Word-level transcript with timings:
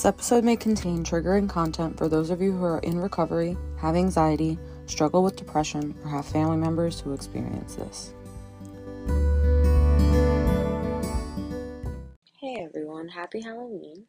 This 0.00 0.06
episode 0.06 0.44
may 0.44 0.56
contain 0.56 1.04
triggering 1.04 1.46
content 1.46 1.98
for 1.98 2.08
those 2.08 2.30
of 2.30 2.40
you 2.40 2.52
who 2.52 2.64
are 2.64 2.78
in 2.78 2.98
recovery, 2.98 3.54
have 3.76 3.94
anxiety, 3.94 4.58
struggle 4.86 5.22
with 5.22 5.36
depression, 5.36 5.94
or 6.02 6.08
have 6.08 6.24
family 6.24 6.56
members 6.56 6.98
who 6.98 7.12
experience 7.12 7.74
this. 7.74 8.14
Hey 12.40 12.64
everyone, 12.64 13.08
happy 13.08 13.42
Halloween. 13.42 14.06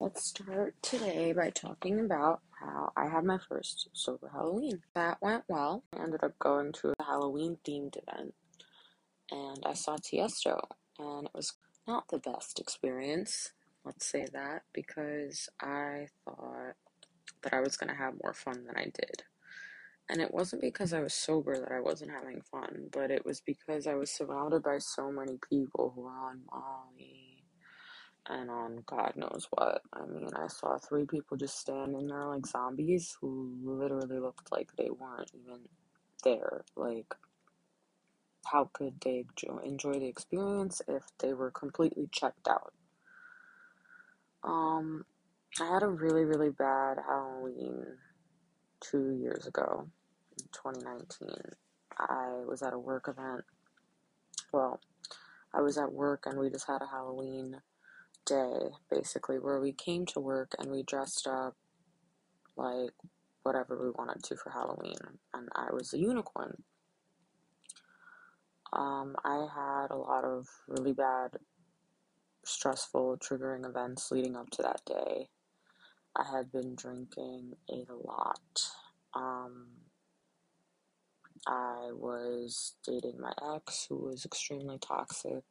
Let's 0.00 0.26
start 0.26 0.76
today 0.80 1.34
by 1.34 1.50
talking 1.50 2.00
about 2.00 2.40
how 2.58 2.92
I 2.96 3.08
had 3.08 3.24
my 3.24 3.36
first 3.50 3.90
sober 3.92 4.30
Halloween. 4.32 4.80
That 4.94 5.18
went 5.20 5.44
well. 5.46 5.84
I 5.94 6.02
ended 6.02 6.24
up 6.24 6.38
going 6.38 6.72
to 6.80 6.94
a 6.98 7.04
Halloween 7.04 7.58
themed 7.68 7.98
event 7.98 8.32
and 9.30 9.62
I 9.66 9.74
saw 9.74 9.98
Tiesto, 9.98 10.58
and 10.98 11.26
it 11.26 11.32
was 11.34 11.52
not 11.86 12.08
the 12.08 12.18
best 12.18 12.58
experience. 12.58 13.52
Let's 13.86 14.06
say 14.06 14.26
that 14.34 14.64
because 14.74 15.50
I 15.62 16.08
thought 16.26 16.74
that 17.42 17.54
I 17.54 17.60
was 17.60 17.76
going 17.76 17.90
to 17.90 17.96
have 17.96 18.14
more 18.22 18.34
fun 18.34 18.64
than 18.66 18.76
I 18.76 18.84
did. 18.86 19.24
And 20.10 20.20
it 20.22 20.34
wasn't 20.34 20.62
because 20.62 20.92
I 20.94 21.00
was 21.00 21.14
sober 21.14 21.58
that 21.58 21.72
I 21.72 21.80
wasn't 21.80 22.12
having 22.12 22.42
fun, 22.42 22.88
but 22.92 23.10
it 23.10 23.26
was 23.26 23.40
because 23.42 23.86
I 23.88 23.94
was 23.94 24.10
surrounded 24.10 24.62
by 24.62 24.78
so 24.78 25.12
many 25.12 25.38
people 25.50 25.92
who 25.94 26.02
were 26.02 26.10
on 26.10 26.42
Molly 26.52 27.44
and 28.28 28.50
on 28.50 28.84
God 28.86 29.14
knows 29.16 29.48
what. 29.50 29.82
I 29.92 30.06
mean, 30.06 30.30
I 30.36 30.48
saw 30.48 30.78
three 30.78 31.06
people 31.06 31.36
just 31.36 31.58
standing 31.60 32.08
there 32.08 32.26
like 32.26 32.46
zombies 32.46 33.16
who 33.20 33.54
literally 33.64 34.20
looked 34.20 34.52
like 34.52 34.70
they 34.76 34.90
weren't 34.90 35.32
even 35.34 35.60
there. 36.24 36.64
Like, 36.76 37.14
how 38.46 38.70
could 38.72 39.00
they 39.02 39.26
enjoy 39.64 39.94
the 39.94 40.06
experience 40.08 40.82
if 40.88 41.04
they 41.20 41.34
were 41.34 41.50
completely 41.52 42.08
checked 42.12 42.48
out? 42.48 42.74
Um, 44.46 45.04
I 45.60 45.66
had 45.66 45.82
a 45.82 45.88
really, 45.88 46.24
really 46.24 46.50
bad 46.50 46.98
Halloween 47.06 47.84
two 48.80 49.10
years 49.20 49.46
ago, 49.46 49.88
in 50.38 50.46
2019. 50.52 51.30
I 51.98 52.28
was 52.46 52.62
at 52.62 52.72
a 52.72 52.78
work 52.78 53.08
event. 53.08 53.44
Well, 54.52 54.80
I 55.52 55.60
was 55.60 55.78
at 55.78 55.92
work 55.92 56.24
and 56.26 56.38
we 56.38 56.50
just 56.50 56.66
had 56.66 56.82
a 56.82 56.86
Halloween 56.86 57.56
day, 58.26 58.70
basically, 58.90 59.38
where 59.38 59.60
we 59.60 59.72
came 59.72 60.06
to 60.06 60.20
work 60.20 60.54
and 60.58 60.70
we 60.70 60.82
dressed 60.82 61.26
up 61.26 61.56
like 62.56 62.90
whatever 63.42 63.82
we 63.82 63.90
wanted 63.90 64.22
to 64.24 64.36
for 64.36 64.50
Halloween. 64.50 64.98
And 65.34 65.48
I 65.54 65.72
was 65.72 65.92
a 65.92 65.98
unicorn. 65.98 66.62
Um, 68.72 69.16
I 69.24 69.46
had 69.54 69.90
a 69.90 69.96
lot 69.96 70.24
of 70.24 70.46
really 70.68 70.92
bad 70.92 71.30
stressful, 72.46 73.18
triggering 73.18 73.68
events 73.68 74.10
leading 74.10 74.36
up 74.36 74.50
to 74.50 74.62
that 74.62 74.80
day. 74.86 75.28
I 76.16 76.24
had 76.24 76.50
been 76.50 76.74
drinking 76.74 77.54
a 77.68 77.84
lot. 77.92 78.62
Um, 79.14 79.66
I 81.46 81.90
was 81.92 82.74
dating 82.84 83.20
my 83.20 83.32
ex, 83.54 83.86
who 83.88 83.96
was 83.96 84.24
extremely 84.24 84.78
toxic. 84.78 85.44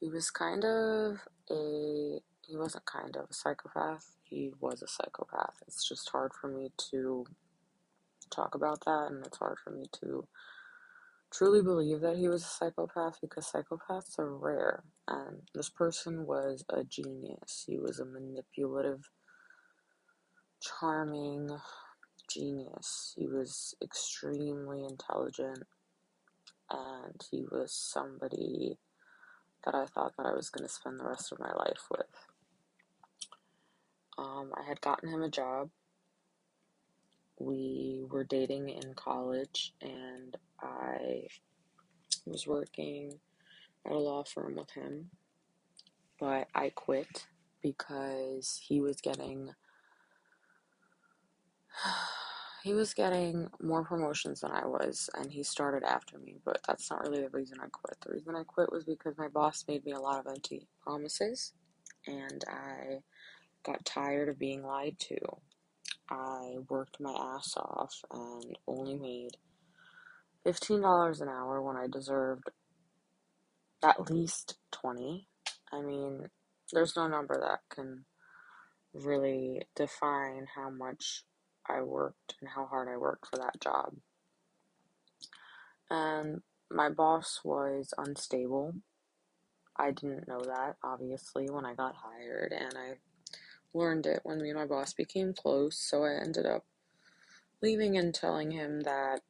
He 0.00 0.08
was 0.08 0.30
kind 0.30 0.64
of 0.64 1.18
a, 1.50 2.20
he 2.42 2.56
wasn't 2.56 2.84
kind 2.84 3.16
of 3.16 3.30
a 3.30 3.34
psychopath, 3.34 4.16
he 4.22 4.52
was 4.60 4.82
a 4.82 4.88
psychopath. 4.88 5.62
It's 5.66 5.88
just 5.88 6.08
hard 6.10 6.32
for 6.32 6.48
me 6.48 6.70
to 6.90 7.26
talk 8.30 8.54
about 8.54 8.84
that, 8.84 9.08
and 9.10 9.24
it's 9.26 9.38
hard 9.38 9.58
for 9.62 9.70
me 9.70 9.86
to 10.00 10.26
truly 11.32 11.62
believe 11.62 12.00
that 12.00 12.16
he 12.16 12.28
was 12.28 12.42
a 12.44 12.48
psychopath 12.48 13.18
because 13.20 13.50
psychopaths 13.50 14.18
are 14.18 14.34
rare. 14.34 14.84
And 15.08 15.42
this 15.54 15.68
person 15.68 16.26
was 16.26 16.64
a 16.70 16.84
genius. 16.84 17.64
He 17.66 17.78
was 17.78 17.98
a 17.98 18.04
manipulative, 18.04 19.10
charming 20.60 21.50
genius. 22.32 23.14
He 23.16 23.26
was 23.26 23.74
extremely 23.82 24.84
intelligent. 24.84 25.64
And 26.70 27.24
he 27.30 27.44
was 27.50 27.72
somebody 27.72 28.78
that 29.64 29.74
I 29.74 29.86
thought 29.86 30.14
that 30.16 30.26
I 30.26 30.34
was 30.34 30.50
going 30.50 30.66
to 30.66 30.72
spend 30.72 30.98
the 30.98 31.08
rest 31.08 31.32
of 31.32 31.38
my 31.38 31.52
life 31.52 31.86
with. 31.90 32.06
Um, 34.18 34.52
I 34.56 34.66
had 34.66 34.80
gotten 34.80 35.10
him 35.10 35.22
a 35.22 35.30
job. 35.30 35.70
We 37.38 38.04
were 38.08 38.24
dating 38.24 38.70
in 38.70 38.94
college, 38.94 39.74
and 39.82 40.36
I 40.60 41.28
was 42.26 42.46
working 42.46 43.18
at 43.86 43.92
a 43.92 43.98
law 43.98 44.24
firm 44.24 44.56
with 44.56 44.70
him, 44.70 45.10
but 46.18 46.48
I 46.54 46.70
quit 46.70 47.26
because 47.62 48.60
he 48.66 48.80
was 48.80 49.00
getting 49.00 49.50
he 52.64 52.74
was 52.74 52.94
getting 52.94 53.48
more 53.62 53.84
promotions 53.84 54.40
than 54.40 54.50
I 54.52 54.66
was 54.66 55.08
and 55.18 55.30
he 55.30 55.42
started 55.42 55.84
after 55.84 56.18
me, 56.18 56.36
but 56.44 56.60
that's 56.66 56.90
not 56.90 57.02
really 57.02 57.22
the 57.22 57.30
reason 57.30 57.58
I 57.60 57.68
quit. 57.70 57.96
The 58.00 58.12
reason 58.12 58.34
I 58.34 58.42
quit 58.44 58.72
was 58.72 58.84
because 58.84 59.16
my 59.18 59.28
boss 59.28 59.64
made 59.68 59.84
me 59.84 59.92
a 59.92 60.00
lot 60.00 60.20
of 60.20 60.26
empty 60.26 60.68
promises 60.82 61.52
and 62.06 62.44
I 62.48 63.00
got 63.64 63.84
tired 63.84 64.28
of 64.28 64.38
being 64.38 64.64
lied 64.64 64.98
to. 65.00 65.16
I 66.08 66.56
worked 66.68 67.00
my 67.00 67.12
ass 67.12 67.54
off 67.56 68.04
and 68.10 68.56
only 68.66 68.94
made 68.94 69.36
$15 70.46 71.20
an 71.20 71.28
hour 71.28 71.60
when 71.60 71.76
I 71.76 71.86
deserved 71.88 72.50
at 73.82 74.10
least 74.10 74.58
20. 74.72 75.26
I 75.72 75.82
mean, 75.82 76.28
there's 76.72 76.96
no 76.96 77.08
number 77.08 77.38
that 77.40 77.60
can 77.74 78.04
really 78.92 79.62
define 79.74 80.46
how 80.54 80.70
much 80.70 81.24
I 81.68 81.82
worked 81.82 82.36
and 82.40 82.50
how 82.50 82.66
hard 82.66 82.88
I 82.88 82.96
worked 82.96 83.26
for 83.26 83.36
that 83.38 83.60
job. 83.60 83.96
And 85.90 86.42
my 86.70 86.88
boss 86.88 87.40
was 87.44 87.92
unstable. 87.98 88.74
I 89.76 89.90
didn't 89.90 90.28
know 90.28 90.40
that, 90.40 90.76
obviously, 90.82 91.50
when 91.50 91.64
I 91.66 91.74
got 91.74 91.96
hired, 91.96 92.52
and 92.52 92.74
I 92.76 92.94
learned 93.76 94.06
it 94.06 94.20
when 94.24 94.42
me 94.42 94.50
and 94.50 94.58
my 94.58 94.66
boss 94.66 94.94
became 94.94 95.34
close, 95.34 95.78
so 95.78 96.04
I 96.04 96.14
ended 96.14 96.46
up 96.46 96.64
leaving 97.62 97.96
and 97.96 98.14
telling 98.14 98.52
him 98.52 98.82
that 98.82 99.20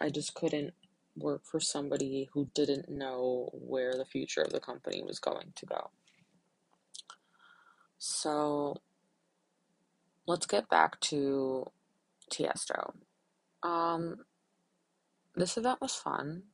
I 0.00 0.10
just 0.10 0.34
couldn't 0.34 0.74
work 1.16 1.42
for 1.44 1.60
somebody 1.60 2.28
who 2.32 2.48
didn't 2.54 2.88
know 2.88 3.50
where 3.52 3.94
the 3.94 4.04
future 4.04 4.42
of 4.42 4.52
the 4.52 4.60
company 4.60 5.02
was 5.02 5.18
going 5.18 5.52
to 5.56 5.66
go. 5.66 5.90
So 7.98 8.76
let's 10.26 10.46
get 10.46 10.68
back 10.68 11.00
to 11.00 11.66
Tiesto. 12.32 12.94
Um, 13.62 14.18
this 15.34 15.56
event 15.56 15.80
was 15.80 15.94
fun, 15.94 16.44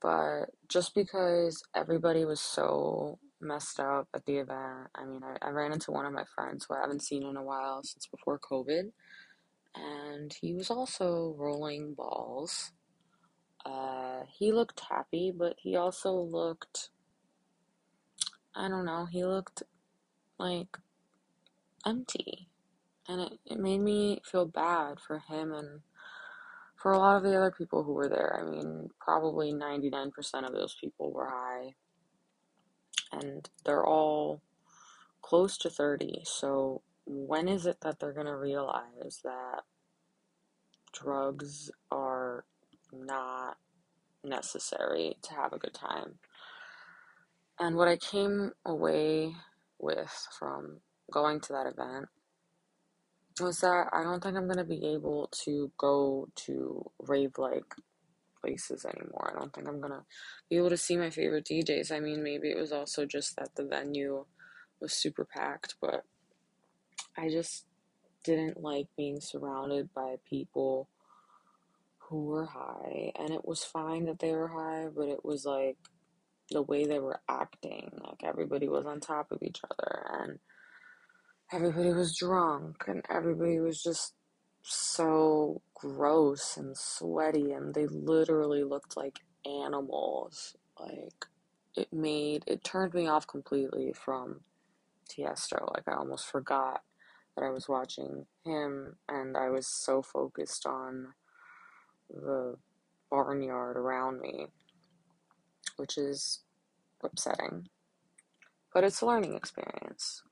but 0.00 0.46
just 0.68 0.94
because 0.94 1.62
everybody 1.74 2.24
was 2.24 2.40
so 2.40 3.18
messed 3.40 3.80
up 3.80 4.08
at 4.14 4.24
the 4.26 4.38
event, 4.38 4.88
I 4.94 5.04
mean, 5.04 5.22
I, 5.22 5.48
I 5.48 5.50
ran 5.50 5.72
into 5.72 5.90
one 5.90 6.06
of 6.06 6.12
my 6.12 6.24
friends 6.34 6.66
who 6.68 6.74
I 6.74 6.80
haven't 6.80 7.02
seen 7.02 7.24
in 7.24 7.36
a 7.36 7.42
while 7.42 7.82
since 7.82 8.06
before 8.06 8.38
COVID 8.38 8.90
and 9.74 10.32
he 10.40 10.54
was 10.54 10.70
also 10.70 11.34
rolling 11.38 11.94
balls. 11.94 12.72
Uh, 13.64 14.22
he 14.28 14.52
looked 14.52 14.80
happy, 14.80 15.32
but 15.36 15.54
he 15.58 15.76
also 15.76 16.12
looked, 16.12 16.90
I 18.54 18.68
don't 18.68 18.86
know, 18.86 19.06
he 19.06 19.24
looked 19.24 19.62
like 20.38 20.78
empty. 21.86 22.48
And 23.08 23.20
it, 23.20 23.32
it 23.46 23.58
made 23.58 23.80
me 23.80 24.20
feel 24.24 24.46
bad 24.46 24.98
for 25.00 25.18
him 25.18 25.52
and 25.52 25.80
for 26.76 26.92
a 26.92 26.98
lot 26.98 27.16
of 27.16 27.22
the 27.22 27.36
other 27.36 27.50
people 27.50 27.82
who 27.82 27.92
were 27.92 28.08
there. 28.08 28.40
I 28.40 28.48
mean, 28.48 28.88
probably 29.00 29.52
99% 29.52 30.10
of 30.46 30.52
those 30.52 30.76
people 30.80 31.12
were 31.12 31.28
high. 31.28 31.74
And 33.12 33.48
they're 33.64 33.86
all 33.86 34.42
close 35.22 35.56
to 35.58 35.70
30. 35.70 36.22
So 36.24 36.82
when 37.06 37.48
is 37.48 37.66
it 37.66 37.80
that 37.82 37.98
they're 37.98 38.12
going 38.12 38.26
to 38.26 38.36
realize 38.36 39.20
that 39.24 39.62
drugs 40.92 41.70
are 41.90 42.44
not 42.92 43.56
necessary 44.22 45.16
to 45.22 45.34
have 45.34 45.52
a 45.52 45.58
good 45.58 45.74
time? 45.74 46.18
And 47.58 47.76
what 47.76 47.88
I 47.88 47.96
came 47.96 48.52
away 48.64 49.34
with 49.78 50.28
from 50.38 50.80
going 51.10 51.40
to 51.40 51.52
that 51.52 51.66
event 51.66 52.06
was 53.40 53.58
that 53.58 53.88
I 53.92 54.02
don't 54.02 54.22
think 54.22 54.36
I'm 54.36 54.46
going 54.46 54.58
to 54.58 54.64
be 54.64 54.86
able 54.86 55.28
to 55.44 55.70
go 55.76 56.28
to 56.46 56.90
rave 56.98 57.38
like 57.38 57.74
places 58.40 58.84
anymore. 58.84 59.32
I 59.34 59.38
don't 59.38 59.52
think 59.52 59.68
I'm 59.68 59.80
to 59.80 60.04
be 60.48 60.56
able 60.56 60.70
to 60.70 60.76
see 60.76 60.96
my 60.96 61.10
favorite 61.10 61.46
DJs. 61.46 61.92
I 61.92 62.00
mean, 62.00 62.22
maybe 62.22 62.50
it 62.50 62.58
was 62.58 62.72
also 62.72 63.06
just 63.06 63.36
that 63.36 63.54
the 63.54 63.64
venue 63.64 64.24
was 64.80 64.92
super 64.92 65.24
packed, 65.24 65.74
but 65.80 66.04
I 67.16 67.28
just 67.28 67.66
didn't 68.24 68.62
like 68.62 68.88
being 68.96 69.20
surrounded 69.20 69.92
by 69.94 70.16
people 70.28 70.88
who 71.98 72.24
were 72.24 72.46
high. 72.46 73.12
And 73.18 73.30
it 73.30 73.44
was 73.44 73.62
fine 73.62 74.06
that 74.06 74.18
they 74.18 74.32
were 74.32 74.48
high, 74.48 74.88
but 74.94 75.08
it 75.08 75.24
was 75.24 75.44
like 75.44 75.76
the 76.50 76.62
way 76.62 76.86
they 76.86 76.98
were 76.98 77.20
acting. 77.28 77.90
Like 78.02 78.22
everybody 78.24 78.68
was 78.68 78.86
on 78.86 79.00
top 79.00 79.30
of 79.30 79.42
each 79.42 79.60
other 79.70 80.06
and 80.20 80.38
everybody 81.52 81.92
was 81.92 82.16
drunk 82.16 82.84
and 82.86 83.04
everybody 83.08 83.60
was 83.60 83.82
just 83.82 84.14
so 84.62 85.62
gross 85.74 86.56
and 86.56 86.76
sweaty 86.76 87.52
and 87.52 87.74
they 87.74 87.86
literally 87.86 88.62
looked 88.62 88.96
like 88.96 89.20
animals. 89.44 90.56
Like 90.78 91.26
it 91.76 91.92
made 91.92 92.44
it 92.46 92.64
turned 92.64 92.94
me 92.94 93.06
off 93.06 93.26
completely 93.26 93.92
from 93.92 94.40
Tiesto. 95.08 95.72
Like 95.74 95.88
I 95.88 95.94
almost 95.96 96.26
forgot 96.26 96.82
that 97.36 97.44
I 97.44 97.50
was 97.50 97.68
watching 97.68 98.26
him 98.44 98.96
and 99.08 99.36
I 99.36 99.48
was 99.50 99.66
so 99.66 100.02
focused 100.02 100.66
on 100.66 101.14
the 102.10 102.56
barnyard 103.10 103.76
around 103.76 104.20
me, 104.20 104.46
which 105.76 105.96
is 105.96 106.40
upsetting. 107.02 107.68
But 108.72 108.84
it's 108.84 109.00
a 109.00 109.06
learning 109.06 109.34
experience. 109.34 110.22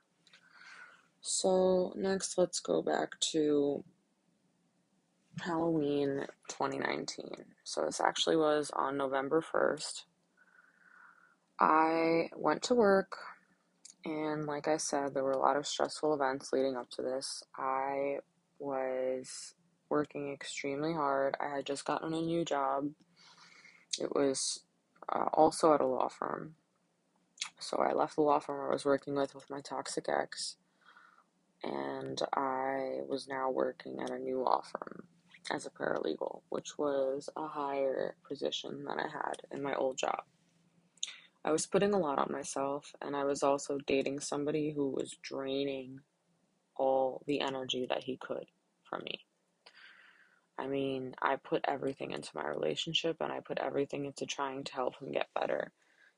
So, 1.20 1.92
next, 1.96 2.38
let's 2.38 2.60
go 2.60 2.80
back 2.80 3.18
to 3.32 3.82
Halloween 5.40 6.26
2019. 6.48 7.44
So, 7.64 7.84
this 7.84 8.00
actually 8.00 8.36
was 8.36 8.70
on 8.74 8.96
November 8.96 9.42
1st. 9.42 10.04
I 11.60 12.30
went 12.36 12.62
to 12.64 12.74
work, 12.74 13.16
and 14.04 14.46
like 14.46 14.68
I 14.68 14.76
said, 14.76 15.14
there 15.14 15.24
were 15.24 15.32
a 15.32 15.38
lot 15.38 15.56
of 15.56 15.66
stressful 15.66 16.14
events 16.14 16.52
leading 16.52 16.76
up 16.76 16.90
to 16.90 17.02
this. 17.02 17.42
I 17.56 18.18
was 18.58 19.54
working 19.88 20.32
extremely 20.32 20.92
hard. 20.92 21.36
I 21.40 21.56
had 21.56 21.66
just 21.66 21.84
gotten 21.84 22.14
a 22.14 22.20
new 22.20 22.44
job. 22.44 22.90
It 24.00 24.14
was 24.14 24.60
uh, 25.08 25.26
also 25.32 25.74
at 25.74 25.80
a 25.80 25.86
law 25.86 26.08
firm. 26.08 26.54
So 27.58 27.78
I 27.78 27.92
left 27.92 28.14
the 28.16 28.22
law 28.22 28.38
firm 28.38 28.68
I 28.68 28.72
was 28.72 28.84
working 28.84 29.14
with 29.14 29.34
with 29.34 29.50
my 29.50 29.60
toxic 29.60 30.06
ex, 30.08 30.56
and 31.62 32.20
I 32.34 33.00
was 33.08 33.26
now 33.28 33.50
working 33.50 33.98
at 34.00 34.10
a 34.10 34.18
new 34.18 34.40
law 34.40 34.62
firm 34.62 35.04
as 35.50 35.66
a 35.66 35.70
paralegal, 35.70 36.42
which 36.48 36.78
was 36.78 37.28
a 37.36 37.46
higher 37.46 38.14
position 38.26 38.84
than 38.84 38.98
I 38.98 39.08
had 39.08 39.42
in 39.50 39.62
my 39.62 39.74
old 39.74 39.96
job. 39.96 40.22
I 41.44 41.52
was 41.52 41.66
putting 41.66 41.94
a 41.94 41.98
lot 41.98 42.18
on 42.18 42.30
myself, 42.30 42.94
and 43.00 43.16
I 43.16 43.24
was 43.24 43.42
also 43.42 43.78
dating 43.86 44.20
somebody 44.20 44.72
who 44.72 44.90
was 44.90 45.16
draining 45.22 46.00
all 46.76 47.22
the 47.26 47.40
energy 47.40 47.86
that 47.88 48.04
he 48.04 48.16
could 48.16 48.46
from 48.84 49.02
me. 49.04 49.24
I 50.58 50.66
mean, 50.66 51.14
I 51.22 51.36
put 51.36 51.64
everything 51.68 52.10
into 52.10 52.30
my 52.34 52.46
relationship 52.48 53.18
and 53.20 53.32
I 53.32 53.40
put 53.40 53.58
everything 53.60 54.06
into 54.06 54.26
trying 54.26 54.64
to 54.64 54.74
help 54.74 54.98
him 54.98 55.12
get 55.12 55.28
better. 55.32 55.70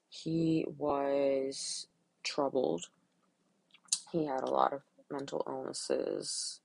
He 0.08 0.64
was 0.78 1.86
troubled. 2.22 2.86
He 4.10 4.24
had 4.24 4.42
a 4.42 4.50
lot 4.50 4.72
of 4.72 4.80
mental 5.10 5.44
illnesses 5.46 6.60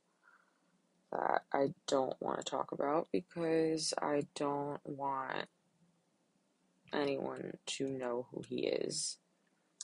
that 1.15 1.43
I 1.53 1.73
don't 1.87 2.15
want 2.21 2.39
to 2.39 2.45
talk 2.51 2.71
about 2.71 3.07
because 3.11 3.93
I 4.01 4.23
don't 4.35 4.81
want 4.85 5.47
anyone 6.93 7.57
to 7.65 7.87
know 7.87 8.27
who 8.31 8.43
he 8.47 8.67
is. 8.67 9.17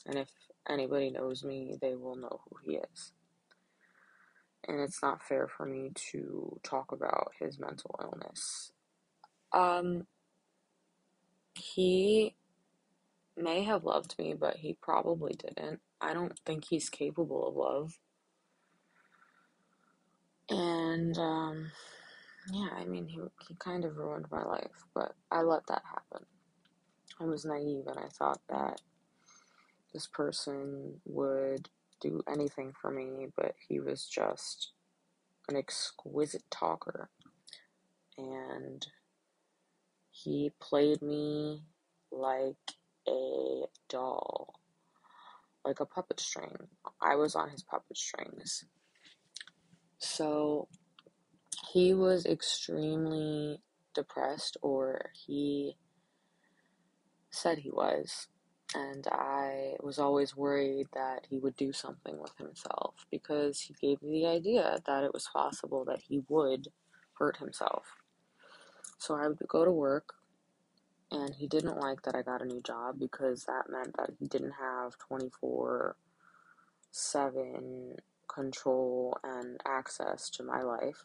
And 0.06 0.18
if 0.18 0.28
anybody 0.68 1.10
knows 1.10 1.44
me, 1.44 1.76
they 1.80 1.96
will 1.96 2.16
know 2.16 2.40
who 2.48 2.56
he 2.64 2.76
is 2.76 3.12
and 4.68 4.80
it's 4.80 5.02
not 5.02 5.22
fair 5.22 5.48
for 5.48 5.66
me 5.66 5.90
to 5.94 6.58
talk 6.62 6.92
about 6.92 7.32
his 7.38 7.58
mental 7.58 7.98
illness. 8.00 8.72
Um, 9.52 10.06
he 11.54 12.36
may 13.36 13.64
have 13.64 13.84
loved 13.84 14.14
me, 14.18 14.34
but 14.34 14.58
he 14.58 14.76
probably 14.80 15.34
didn't. 15.34 15.80
I 16.00 16.14
don't 16.14 16.38
think 16.46 16.66
he's 16.66 16.88
capable 16.88 17.46
of 17.48 17.56
love. 17.56 17.98
And, 20.50 21.16
um, 21.18 21.72
yeah, 22.52 22.68
I 22.76 22.84
mean, 22.84 23.06
he, 23.06 23.20
he 23.48 23.54
kind 23.58 23.84
of 23.84 23.96
ruined 23.96 24.26
my 24.30 24.44
life, 24.44 24.84
but 24.94 25.14
I 25.30 25.42
let 25.42 25.66
that 25.68 25.82
happen. 25.84 26.26
I 27.20 27.24
was 27.24 27.44
naive 27.44 27.86
and 27.86 27.98
I 27.98 28.08
thought 28.08 28.40
that 28.48 28.80
this 29.92 30.06
person 30.06 31.00
would 31.04 31.68
do 32.00 32.22
anything 32.28 32.72
for 32.80 32.90
me, 32.90 33.28
but 33.36 33.54
he 33.68 33.80
was 33.80 34.06
just 34.06 34.72
an 35.48 35.56
exquisite 35.56 36.44
talker. 36.50 37.10
And 38.18 38.86
he 40.10 40.52
played 40.60 41.02
me 41.02 41.62
like 42.10 42.56
a 43.08 43.62
doll, 43.88 44.54
like 45.64 45.80
a 45.80 45.86
puppet 45.86 46.20
string. 46.20 46.56
I 47.00 47.16
was 47.16 47.34
on 47.34 47.50
his 47.50 47.62
puppet 47.62 47.96
strings. 47.96 48.64
So 50.02 50.68
he 51.72 51.94
was 51.94 52.26
extremely 52.26 53.60
depressed, 53.94 54.56
or 54.60 55.12
he 55.14 55.76
said 57.30 57.58
he 57.58 57.70
was 57.70 58.28
and 58.74 59.06
I 59.08 59.74
was 59.80 59.98
always 59.98 60.36
worried 60.36 60.88
that 60.94 61.26
he 61.28 61.38
would 61.38 61.56
do 61.56 61.72
something 61.72 62.18
with 62.18 62.36
himself 62.38 63.06
because 63.10 63.60
he 63.60 63.74
gave 63.80 64.02
me 64.02 64.22
the 64.22 64.28
idea 64.28 64.80
that 64.86 65.04
it 65.04 65.12
was 65.12 65.28
possible 65.32 65.84
that 65.86 66.00
he 66.08 66.22
would 66.28 66.68
hurt 67.18 67.36
himself. 67.36 67.84
So 68.98 69.14
I 69.14 69.28
would 69.28 69.38
go 69.48 69.64
to 69.64 69.70
work, 69.70 70.14
and 71.10 71.34
he 71.34 71.46
didn't 71.46 71.78
like 71.78 72.02
that 72.02 72.14
I 72.14 72.22
got 72.22 72.40
a 72.42 72.46
new 72.46 72.60
job 72.60 72.98
because 72.98 73.44
that 73.44 73.68
meant 73.68 73.96
that 73.96 74.10
he 74.18 74.26
didn't 74.26 74.54
have 74.58 74.96
24 74.98 75.96
7 76.94 77.96
control 78.32 79.18
and 79.22 79.60
access 79.66 80.30
to 80.30 80.42
my 80.42 80.62
life. 80.62 81.04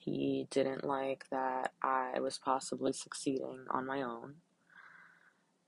He 0.00 0.46
didn't 0.50 0.84
like 0.84 1.24
that 1.30 1.72
I 1.82 2.20
was 2.20 2.38
possibly 2.38 2.92
succeeding 2.92 3.64
on 3.70 3.86
my 3.86 4.02
own 4.02 4.36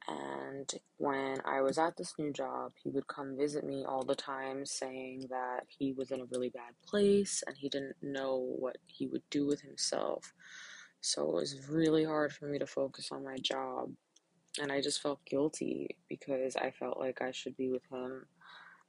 and 0.09 0.73
when 0.99 1.39
I 1.45 1.61
was 1.63 1.79
at 1.79 1.97
this 1.97 2.15
new 2.19 2.33
job, 2.33 2.73
he 2.83 2.91
would 2.91 3.09
come 3.09 3.37
visit 3.37 3.65
me 3.65 3.85
all 3.85 4.05
the 4.05 4.15
time 4.15 4.65
saying 4.65 5.27
that 5.31 5.65
he 5.67 5.93
was 5.93 6.11
in 6.13 6.21
a 6.21 6.27
really 6.27 6.51
bad 6.51 6.75
place 6.87 7.43
and 7.47 7.57
he 7.57 7.69
didn't 7.69 7.97
know 8.03 8.37
what 8.59 8.77
he 8.87 9.07
would 9.09 9.29
do 9.31 9.47
with 9.47 9.61
himself. 9.63 10.33
So 11.01 11.29
it 11.29 11.35
was 11.35 11.69
really 11.69 12.05
hard 12.05 12.33
for 12.33 12.47
me 12.47 12.59
to 12.59 12.67
focus 12.67 13.09
on 13.11 13.25
my 13.25 13.37
job. 13.43 13.91
And 14.61 14.71
I 14.71 14.81
just 14.81 15.03
felt 15.03 15.25
guilty 15.27 15.97
because 16.09 16.57
I 16.57 16.71
felt 16.71 16.99
like 16.99 17.21
I 17.21 17.33
should 17.33 17.57
be 17.57 17.69
with 17.69 17.83
him 17.91 18.27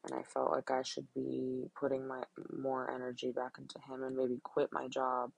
and 0.03 0.13
I 0.13 0.23
felt 0.23 0.51
like 0.51 0.71
I 0.71 0.83
should 0.83 1.07
be 1.13 1.69
putting 1.79 2.07
my 2.07 2.23
more 2.55 2.89
energy 2.89 3.31
back 3.31 3.53
into 3.57 3.79
him 3.79 4.03
and 4.03 4.15
maybe 4.15 4.39
quit 4.43 4.69
my 4.71 4.87
job 4.87 5.31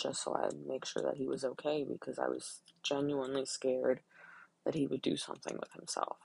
just 0.00 0.24
so 0.24 0.34
I'd 0.34 0.66
make 0.66 0.84
sure 0.84 1.02
that 1.02 1.16
he 1.16 1.26
was 1.26 1.44
okay 1.44 1.84
because 1.84 2.18
I 2.18 2.28
was 2.28 2.60
genuinely 2.82 3.44
scared 3.44 4.00
that 4.64 4.74
he 4.74 4.86
would 4.86 5.02
do 5.02 5.16
something 5.16 5.56
with 5.58 5.72
himself. 5.72 6.16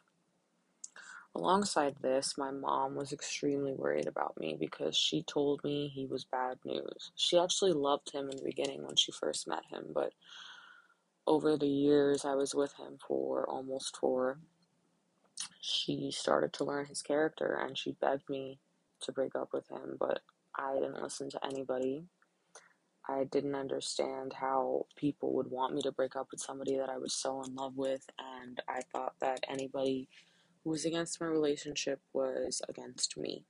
Alongside 1.36 1.98
this, 2.02 2.38
my 2.38 2.50
mom 2.52 2.96
was 2.96 3.12
extremely 3.12 3.74
worried 3.74 4.08
about 4.08 4.40
me 4.40 4.56
because 4.58 4.96
she 4.96 5.22
told 5.22 5.62
me 5.66 5.90
he 5.90 6.06
was 6.06 6.24
bad 6.24 6.60
news. 6.64 7.12
She 7.18 7.38
actually 7.38 7.74
loved 7.74 8.12
him 8.12 8.30
in 8.30 8.38
the 8.38 8.44
beginning 8.44 8.86
when 8.86 8.96
she 8.96 9.12
first 9.12 9.46
met 9.46 9.66
him, 9.70 9.88
but 9.94 10.14
over 11.28 11.58
the 11.58 11.68
years 11.68 12.24
I 12.24 12.36
was 12.36 12.56
with 12.56 12.74
him 12.78 13.00
for 13.06 13.50
almost 13.50 13.98
four, 13.98 14.40
she 15.62 16.12
started 16.12 16.54
to 16.54 16.64
learn 16.64 16.86
his 16.86 17.02
character 17.02 17.60
and 17.62 17.78
she 17.78 17.98
begged 18.00 18.30
me 18.30 18.60
to 19.02 19.12
break 19.12 19.36
up 19.36 19.50
with 19.54 19.70
him, 19.70 19.98
but 20.00 20.22
I 20.56 20.76
didn't 20.76 21.02
listen 21.02 21.30
to 21.32 21.46
anybody. 21.46 22.06
I 23.08 23.26
didn't 23.26 23.56
understand 23.56 24.34
how 24.34 24.88
people 24.96 25.34
would 25.34 25.52
want 25.52 25.76
me 25.76 25.82
to 25.84 25.92
break 25.92 26.16
up 26.16 26.28
with 26.32 26.40
somebody 26.42 26.78
that 26.78 26.90
I 26.90 26.98
was 26.98 27.14
so 27.14 27.44
in 27.44 27.56
love 27.56 27.78
with, 27.78 28.04
and 28.18 28.60
I 28.68 28.82
thought 28.92 29.14
that 29.20 29.44
anybody 29.48 30.10
who 30.64 30.72
was 30.72 30.86
against 30.86 31.22
my 31.22 31.28
relationship 31.28 32.02
was 32.14 32.62
against 32.68 33.16
me. 33.18 33.46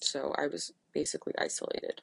So 0.00 0.34
I 0.36 0.48
was 0.48 0.72
basically 0.92 1.34
isolated. 1.38 2.00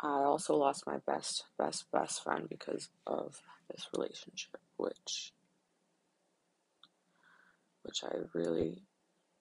I 0.00 0.22
also 0.24 0.56
lost 0.56 0.86
my 0.86 0.98
best, 1.06 1.44
best, 1.58 1.84
best 1.92 2.24
friend 2.24 2.48
because 2.48 2.88
of 3.06 3.40
this 3.70 3.86
relationship, 3.94 4.60
which, 4.78 5.32
which 7.82 8.04
I 8.04 8.14
really, 8.34 8.82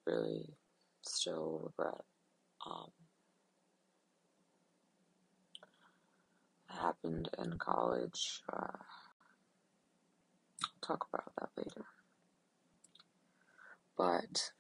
really 0.06 0.54
still 1.02 1.62
regret. 1.64 2.02
Um, 2.66 2.92
happened 6.68 7.30
in 7.38 7.58
college. 7.58 8.42
Uh, 8.52 8.78
talk 10.82 11.08
about 11.12 11.32
that 11.40 11.50
later. 11.58 11.86
But 13.98 14.52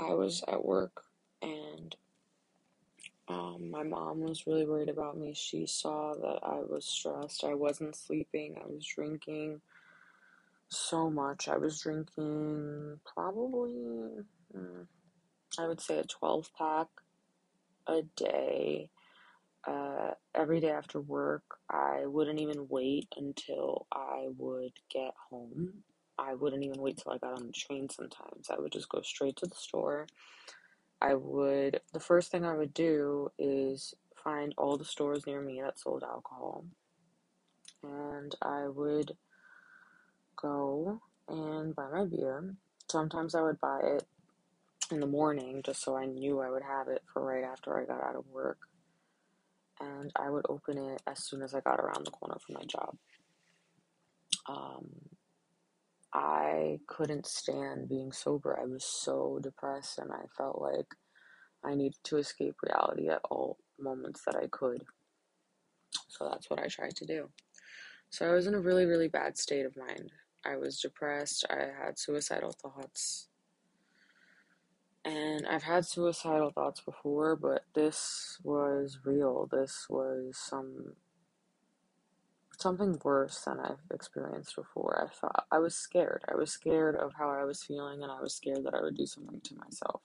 I 0.00 0.14
was 0.14 0.42
at 0.48 0.64
work 0.64 1.02
and 1.42 1.94
um, 3.28 3.70
my 3.70 3.82
mom 3.82 4.20
was 4.20 4.46
really 4.46 4.64
worried 4.64 4.88
about 4.88 5.18
me. 5.18 5.34
She 5.34 5.66
saw 5.66 6.14
that 6.14 6.40
I 6.42 6.60
was 6.60 6.86
stressed. 6.86 7.44
I 7.44 7.54
wasn't 7.54 7.94
sleeping. 7.94 8.56
I 8.56 8.66
was 8.66 8.86
drinking. 8.86 9.60
So 10.68 11.10
much. 11.10 11.48
I 11.48 11.56
was 11.56 11.80
drinking 11.80 13.00
probably, 13.14 14.24
mm, 14.56 14.86
I 15.58 15.66
would 15.66 15.80
say, 15.80 15.98
a 15.98 16.04
12 16.04 16.50
pack 16.56 16.88
a 17.86 18.02
day. 18.16 18.90
Uh, 19.66 20.12
every 20.34 20.60
day 20.60 20.70
after 20.70 21.00
work, 21.00 21.42
I 21.68 22.06
wouldn't 22.06 22.40
even 22.40 22.68
wait 22.68 23.08
until 23.16 23.86
I 23.92 24.28
would 24.36 24.72
get 24.90 25.12
home. 25.30 25.82
I 26.18 26.34
wouldn't 26.34 26.64
even 26.64 26.80
wait 26.80 26.98
till 26.98 27.12
I 27.12 27.18
got 27.18 27.38
on 27.38 27.46
the 27.46 27.52
train 27.52 27.88
sometimes. 27.88 28.48
I 28.50 28.58
would 28.58 28.72
just 28.72 28.88
go 28.88 29.02
straight 29.02 29.36
to 29.36 29.46
the 29.46 29.54
store. 29.54 30.06
I 31.00 31.14
would, 31.14 31.80
the 31.92 32.00
first 32.00 32.30
thing 32.30 32.44
I 32.44 32.56
would 32.56 32.74
do 32.74 33.30
is 33.38 33.94
find 34.22 34.54
all 34.58 34.76
the 34.76 34.84
stores 34.84 35.26
near 35.26 35.40
me 35.40 35.60
that 35.62 35.78
sold 35.78 36.02
alcohol. 36.02 36.64
And 37.82 38.34
I 38.42 38.68
would 38.68 39.16
go 40.40 41.00
and 41.28 41.74
buy 41.74 41.88
my 41.92 42.04
beer. 42.04 42.54
Sometimes 42.90 43.34
I 43.34 43.42
would 43.42 43.60
buy 43.60 43.80
it 43.82 44.04
in 44.90 45.00
the 45.00 45.06
morning 45.06 45.62
just 45.64 45.82
so 45.82 45.96
I 45.96 46.06
knew 46.06 46.40
I 46.40 46.50
would 46.50 46.62
have 46.62 46.88
it 46.88 47.02
for 47.12 47.22
right 47.22 47.44
after 47.44 47.78
I 47.78 47.84
got 47.84 48.02
out 48.02 48.16
of 48.16 48.26
work. 48.32 48.58
And 49.80 50.10
I 50.16 50.30
would 50.30 50.46
open 50.48 50.78
it 50.78 51.02
as 51.06 51.24
soon 51.24 51.42
as 51.42 51.54
I 51.54 51.60
got 51.60 51.78
around 51.78 52.06
the 52.06 52.10
corner 52.10 52.36
from 52.44 52.54
my 52.54 52.64
job. 52.64 52.96
Um, 54.48 54.88
I 56.12 56.80
couldn't 56.86 57.26
stand 57.26 57.88
being 57.88 58.12
sober. 58.12 58.58
I 58.60 58.64
was 58.64 58.84
so 58.84 59.38
depressed 59.42 59.98
and 59.98 60.10
I 60.10 60.22
felt 60.36 60.60
like 60.60 60.86
I 61.64 61.74
needed 61.74 61.98
to 62.04 62.16
escape 62.16 62.56
reality 62.62 63.08
at 63.08 63.20
all 63.30 63.58
moments 63.78 64.22
that 64.24 64.36
I 64.36 64.46
could. 64.50 64.84
So 66.08 66.28
that's 66.28 66.48
what 66.48 66.60
I 66.60 66.66
tried 66.66 66.96
to 66.96 67.06
do. 67.06 67.28
So 68.10 68.26
I 68.28 68.34
was 68.34 68.46
in 68.46 68.54
a 68.54 68.60
really, 68.60 68.86
really 68.86 69.08
bad 69.08 69.36
state 69.36 69.66
of 69.66 69.76
mind. 69.76 70.10
I 70.48 70.56
was 70.56 70.80
depressed. 70.80 71.44
I 71.50 71.68
had 71.84 71.98
suicidal 71.98 72.52
thoughts. 72.52 73.28
And 75.04 75.46
I've 75.46 75.62
had 75.62 75.86
suicidal 75.86 76.50
thoughts 76.50 76.80
before, 76.80 77.36
but 77.36 77.64
this 77.74 78.38
was 78.42 78.98
real. 79.04 79.48
This 79.50 79.86
was 79.88 80.36
some 80.36 80.94
something 82.58 82.98
worse 83.04 83.40
than 83.44 83.60
I've 83.60 83.78
experienced 83.94 84.56
before. 84.56 85.08
I 85.08 85.14
thought 85.14 85.46
I 85.52 85.58
was 85.58 85.76
scared. 85.76 86.24
I 86.28 86.34
was 86.34 86.50
scared 86.50 86.96
of 86.96 87.12
how 87.16 87.30
I 87.30 87.44
was 87.44 87.62
feeling 87.62 88.02
and 88.02 88.10
I 88.10 88.20
was 88.20 88.34
scared 88.34 88.64
that 88.64 88.74
I 88.74 88.80
would 88.80 88.96
do 88.96 89.06
something 89.06 89.40
to 89.40 89.54
myself. 89.54 90.00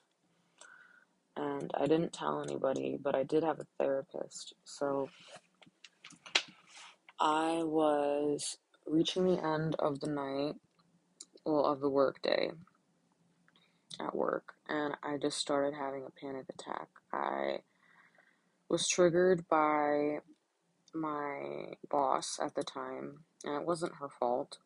And 1.35 1.71
I 1.73 1.87
didn't 1.87 2.13
tell 2.13 2.43
anybody, 2.43 2.99
but 3.01 3.15
I 3.15 3.23
did 3.23 3.43
have 3.43 3.59
a 3.59 3.65
therapist. 3.79 4.53
So 4.65 5.09
I 7.19 7.63
was 7.63 8.57
reaching 8.85 9.25
the 9.25 9.43
end 9.43 9.75
of 9.79 9.99
the 9.99 10.09
night, 10.09 10.55
well, 11.45 11.65
of 11.65 11.79
the 11.79 11.89
workday 11.89 12.51
at 13.99 14.15
work, 14.15 14.53
and 14.67 14.95
I 15.03 15.17
just 15.17 15.37
started 15.37 15.73
having 15.73 16.05
a 16.05 16.25
panic 16.25 16.45
attack. 16.49 16.87
I 17.11 17.57
was 18.69 18.87
triggered 18.87 19.47
by 19.49 20.19
my 20.93 21.73
boss 21.89 22.39
at 22.41 22.55
the 22.55 22.63
time, 22.63 23.25
and 23.43 23.61
it 23.61 23.67
wasn't 23.67 23.95
her 23.99 24.09
fault. 24.09 24.57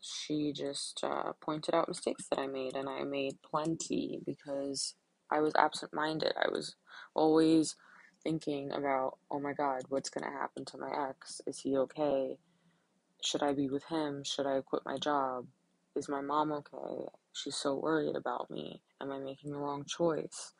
She 0.00 0.52
just 0.52 1.00
uh, 1.02 1.32
pointed 1.40 1.74
out 1.74 1.88
mistakes 1.88 2.26
that 2.28 2.38
I 2.38 2.46
made, 2.46 2.74
and 2.74 2.88
I 2.88 3.04
made 3.04 3.42
plenty 3.42 4.20
because 4.24 4.94
I 5.30 5.40
was 5.40 5.54
absent 5.56 5.94
minded. 5.94 6.32
I 6.36 6.50
was 6.50 6.76
always 7.14 7.76
thinking 8.22 8.72
about, 8.72 9.18
oh 9.30 9.40
my 9.40 9.52
god, 9.52 9.82
what's 9.88 10.10
going 10.10 10.24
to 10.24 10.38
happen 10.38 10.64
to 10.66 10.78
my 10.78 11.08
ex? 11.08 11.40
Is 11.46 11.60
he 11.60 11.76
okay? 11.78 12.38
Should 13.24 13.42
I 13.42 13.54
be 13.54 13.68
with 13.68 13.84
him? 13.84 14.22
Should 14.22 14.46
I 14.46 14.60
quit 14.60 14.82
my 14.84 14.98
job? 14.98 15.46
Is 15.96 16.10
my 16.10 16.20
mom 16.20 16.52
okay? 16.52 17.06
She's 17.32 17.56
so 17.56 17.74
worried 17.74 18.16
about 18.16 18.50
me. 18.50 18.82
Am 19.00 19.10
I 19.10 19.18
making 19.18 19.50
the 19.50 19.58
wrong 19.58 19.84
choice? 19.84 20.52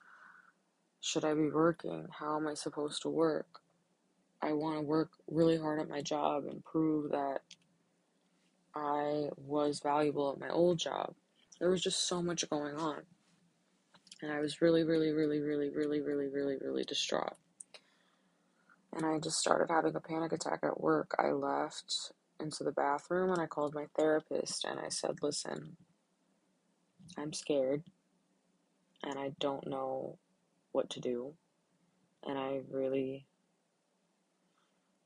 Should 1.00 1.26
I 1.26 1.34
be 1.34 1.50
working? 1.50 2.06
How 2.10 2.36
am 2.36 2.46
I 2.46 2.54
supposed 2.54 3.02
to 3.02 3.10
work? 3.10 3.60
I 4.40 4.52
want 4.52 4.76
to 4.76 4.82
work 4.82 5.10
really 5.28 5.58
hard 5.58 5.78
at 5.78 5.90
my 5.90 6.00
job 6.00 6.44
and 6.46 6.64
prove 6.64 7.10
that 7.10 7.40
I 8.74 9.28
was 9.36 9.80
valuable 9.80 10.32
at 10.32 10.40
my 10.40 10.48
old 10.48 10.78
job. 10.78 11.14
There 11.60 11.70
was 11.70 11.82
just 11.82 12.08
so 12.08 12.22
much 12.22 12.48
going 12.48 12.76
on. 12.76 13.02
And 14.22 14.32
I 14.32 14.40
was 14.40 14.62
really, 14.62 14.84
really, 14.84 15.12
really, 15.12 15.40
really, 15.40 15.70
really, 15.70 16.00
really, 16.00 16.28
really, 16.28 16.56
really 16.62 16.84
distraught. 16.84 17.36
And 18.94 19.04
I 19.04 19.18
just 19.18 19.36
started 19.36 19.70
having 19.70 19.94
a 19.94 20.00
panic 20.00 20.32
attack 20.32 20.60
at 20.62 20.80
work. 20.80 21.14
I 21.18 21.32
left 21.32 22.12
into 22.40 22.64
the 22.64 22.72
bathroom 22.72 23.30
and 23.30 23.40
I 23.40 23.46
called 23.46 23.74
my 23.74 23.86
therapist 23.96 24.64
and 24.64 24.78
I 24.78 24.88
said, 24.88 25.22
Listen, 25.22 25.76
I'm 27.16 27.32
scared 27.32 27.82
and 29.02 29.18
I 29.18 29.32
don't 29.40 29.66
know 29.66 30.18
what 30.72 30.90
to 30.90 31.00
do. 31.00 31.34
And 32.26 32.38
I 32.38 32.60
really 32.70 33.26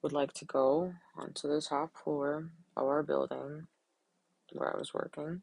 would 0.03 0.13
like 0.13 0.33
to 0.35 0.45
go 0.45 0.95
onto 1.17 1.49
the 1.49 1.61
top 1.61 1.91
floor 1.97 2.49
of 2.77 2.87
our 2.87 3.03
building 3.03 3.67
where 4.53 4.75
I 4.75 4.79
was 4.79 4.95
working. 4.95 5.43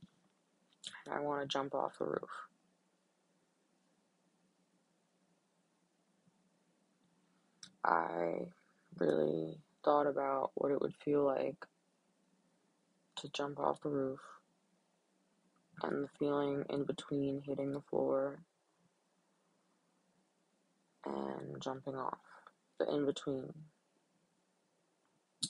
And 1.05 1.13
I 1.13 1.19
want 1.19 1.41
to 1.41 1.47
jump 1.47 1.75
off 1.75 1.97
the 1.99 2.05
roof. 2.05 2.29
I 7.83 8.47
really 8.97 9.59
thought 9.83 10.07
about 10.07 10.51
what 10.55 10.71
it 10.71 10.81
would 10.81 10.95
feel 11.03 11.23
like 11.23 11.57
to 13.17 13.29
jump 13.29 13.59
off 13.59 13.81
the 13.81 13.89
roof 13.89 14.19
and 15.83 16.03
the 16.03 16.09
feeling 16.19 16.63
in 16.69 16.83
between 16.83 17.41
hitting 17.45 17.71
the 17.71 17.81
floor 17.81 18.39
and 21.05 21.61
jumping 21.61 21.95
off. 21.95 22.17
The 22.79 22.93
in 22.93 23.05
between. 23.05 23.53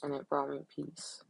And 0.02 0.14
it 0.14 0.28
brought 0.28 0.50
me 0.50 0.60
peace. 0.74 1.22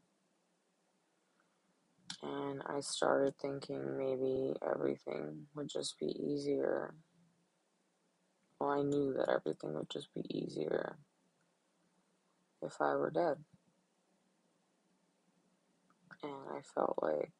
And 2.22 2.62
I 2.66 2.80
started 2.80 3.34
thinking 3.40 3.96
maybe 3.96 4.54
everything 4.68 5.46
would 5.54 5.68
just 5.68 5.98
be 5.98 6.06
easier. 6.06 6.94
Well, 8.58 8.70
I 8.70 8.82
knew 8.82 9.14
that 9.14 9.30
everything 9.30 9.74
would 9.74 9.90
just 9.90 10.12
be 10.14 10.22
easier 10.30 10.96
if 12.62 12.74
I 12.80 12.94
were 12.94 13.10
dead. 13.10 13.36
And 16.22 16.32
I 16.56 16.60
felt 16.74 16.98
like 17.02 17.32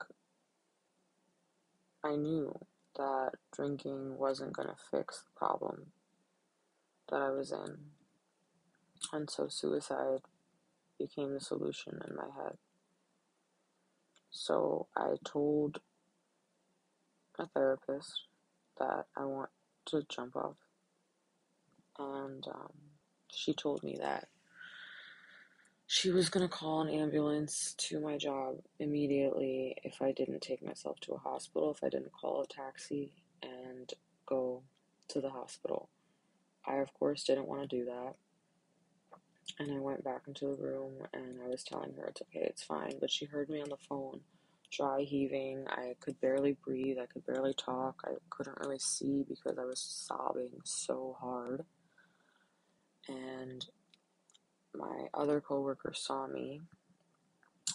I 2.05 2.17
knew 2.17 2.59
that 2.97 3.33
drinking 3.53 4.17
wasn't 4.19 4.53
going 4.53 4.69
to 4.69 4.75
fix 4.91 5.23
the 5.23 5.39
problem 5.39 5.93
that 7.11 7.21
I 7.21 7.31
was 7.31 7.53
in. 7.53 7.79
And 9.13 9.29
so 9.29 9.49
suicide 9.49 10.21
became 10.99 11.35
the 11.35 11.41
solution 11.41 12.01
in 12.09 12.17
my 12.17 12.29
head. 12.43 12.57
So 14.31 14.87
I 14.97 15.17
told 15.25 15.81
a 17.39 17.47
therapist 17.47 18.23
that 18.79 19.07
I 19.17 19.25
want 19.25 19.51
to 19.87 20.05
jump 20.09 20.37
off. 20.37 20.57
And 21.99 22.47
um, 22.49 22.73
she 23.31 23.55
told 23.55 23.83
me 23.83 23.97
that 24.01 24.29
she 25.87 26.11
was 26.11 26.29
to 26.31 26.49
call 26.49 26.81
an 26.81 26.89
ambulance 26.89 27.75
to 27.79 28.01
my 28.01 28.17
job 28.17 28.57
immediately 28.81 29.77
if 29.85 30.03
I 30.03 30.11
didn't 30.11 30.41
take 30.41 30.65
myself 30.65 30.99
to 31.01 31.13
a 31.13 31.19
hospital, 31.19 31.71
if 31.71 31.85
I 31.85 31.89
didn't 31.89 32.13
call 32.13 32.43
a 32.43 32.47
taxi 32.47 33.13
and 33.43 33.93
go 34.27 34.63
to 35.09 35.21
the 35.21 35.31
hospital. 35.31 35.89
I, 36.67 36.77
of 36.77 36.93
course, 36.95 37.23
didn't 37.23 37.47
want 37.47 37.63
to 37.63 37.69
do 37.69 37.85
that. 37.85 38.15
And 39.61 39.73
I 39.73 39.79
went 39.79 40.03
back 40.03 40.23
into 40.27 40.47
the 40.47 40.61
room 40.63 40.95
and 41.13 41.39
I 41.45 41.49
was 41.49 41.63
telling 41.63 41.95
her 41.95 42.07
it's 42.07 42.21
okay, 42.23 42.45
it's 42.45 42.65
fine. 42.65 42.95
But 43.01 43.13
she 43.13 43.27
heard 43.27 43.49
me 43.49 43.63
on 43.63 43.69
the 43.69 43.77
phone, 43.77 44.21
dry 44.73 45.03
heaving. 45.03 45.67
I 45.69 45.95
could 46.01 46.21
barely 46.21 46.57
breathe, 46.65 46.99
I 47.01 47.07
could 47.07 47.25
barely 47.25 47.55
talk, 47.55 48.03
I 48.05 48.15
couldn't 48.29 48.59
really 48.59 48.81
see 48.81 49.25
because 49.29 49.57
I 49.57 49.65
was 49.65 49.81
sobbing 49.81 50.51
so 50.65 51.17
hard. 51.21 51.65
And 53.09 53.65
my 54.77 55.09
other 55.15 55.41
coworker 55.41 55.93
saw 55.95 56.27
me 56.27 56.61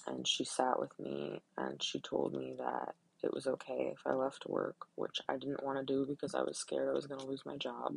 and 0.08 0.28
she 0.28 0.44
sat 0.44 0.80
with 0.80 0.98
me 1.00 1.42
and 1.58 1.82
she 1.82 2.00
told 2.00 2.34
me 2.34 2.56
that 2.58 2.96
it 3.24 3.34
was 3.34 3.48
okay 3.48 3.92
if 3.94 4.00
I 4.06 4.14
left 4.14 4.48
work, 4.48 4.88
which 4.96 5.22
I 5.30 5.38
didn't 5.38 5.64
want 5.64 5.78
to 5.78 5.94
do 5.94 6.06
because 6.06 6.34
I 6.34 6.42
was 6.42 6.58
scared 6.58 6.90
I 6.90 6.94
was 6.94 7.08
going 7.08 7.20
to 7.20 7.28
lose 7.28 7.46
my 7.46 7.58
job. 7.58 7.96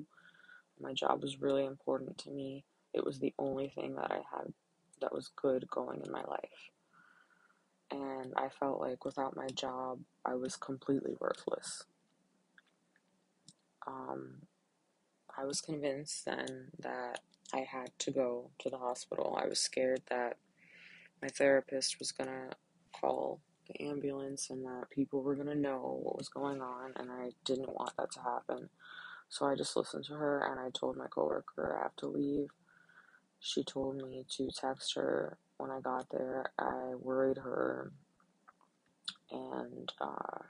My 0.80 0.92
job 0.92 1.22
was 1.22 1.40
really 1.40 1.64
important 1.64 2.18
to 2.18 2.30
me. 2.30 2.64
It 2.92 3.04
was 3.04 3.18
the 3.18 3.32
only 3.38 3.68
thing 3.68 3.94
that 3.96 4.10
I 4.10 4.20
had 4.36 4.52
that 5.00 5.14
was 5.14 5.30
good 5.34 5.68
going 5.70 6.02
in 6.04 6.12
my 6.12 6.22
life. 6.24 6.70
And 7.90 8.34
I 8.36 8.48
felt 8.48 8.80
like 8.80 9.04
without 9.04 9.36
my 9.36 9.48
job, 9.48 10.00
I 10.24 10.34
was 10.34 10.56
completely 10.56 11.14
worthless. 11.20 11.84
Um, 13.86 14.42
I 15.36 15.44
was 15.44 15.60
convinced 15.60 16.24
then 16.24 16.68
that 16.80 17.20
I 17.52 17.60
had 17.60 17.90
to 18.00 18.10
go 18.10 18.50
to 18.60 18.70
the 18.70 18.78
hospital. 18.78 19.38
I 19.40 19.46
was 19.46 19.60
scared 19.60 20.02
that 20.10 20.36
my 21.22 21.28
therapist 21.28 21.98
was 21.98 22.12
going 22.12 22.30
to 22.30 22.56
call 22.98 23.40
the 23.68 23.88
ambulance 23.88 24.50
and 24.50 24.64
that 24.64 24.90
people 24.90 25.22
were 25.22 25.34
gonna 25.34 25.54
know 25.54 25.98
what 26.02 26.16
was 26.18 26.28
going 26.28 26.60
on, 26.60 26.92
and 26.96 27.10
I 27.10 27.30
didn't 27.44 27.72
want 27.72 27.92
that 27.96 28.12
to 28.12 28.20
happen. 28.20 28.68
So 29.28 29.46
I 29.46 29.54
just 29.54 29.76
listened 29.76 30.04
to 30.06 30.14
her 30.14 30.46
and 30.50 30.60
I 30.60 30.70
told 30.70 30.96
my 30.96 31.06
coworker 31.06 31.76
I 31.78 31.82
have 31.84 31.96
to 31.96 32.06
leave. 32.06 32.48
She 33.40 33.64
told 33.64 33.96
me 33.96 34.24
to 34.36 34.50
text 34.50 34.94
her 34.94 35.38
when 35.56 35.70
I 35.70 35.80
got 35.80 36.08
there. 36.10 36.52
I 36.58 36.94
worried 36.94 37.38
her 37.38 37.92
and 39.30 39.92
uh, 40.00 40.42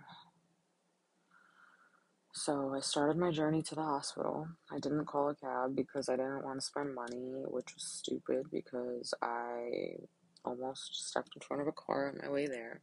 so 2.36 2.74
I 2.74 2.80
started 2.80 3.16
my 3.16 3.30
journey 3.30 3.62
to 3.62 3.76
the 3.76 3.82
hospital. 3.82 4.48
I 4.70 4.80
didn't 4.80 5.06
call 5.06 5.28
a 5.28 5.36
cab 5.36 5.76
because 5.76 6.08
I 6.08 6.16
didn't 6.16 6.44
want 6.44 6.58
to 6.58 6.66
spend 6.66 6.92
money, 6.92 7.44
which 7.46 7.72
was 7.74 7.84
stupid 7.84 8.46
because 8.50 9.14
I 9.22 9.98
almost 10.44 11.08
stepped 11.08 11.36
in 11.36 11.42
front 11.42 11.62
of 11.62 11.68
a 11.68 11.72
car 11.72 12.08
on 12.08 12.18
my 12.20 12.28
way 12.28 12.48
there. 12.48 12.80